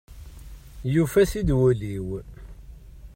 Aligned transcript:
Yufa-t-id 0.93 1.49
wul-iw. 1.59 2.07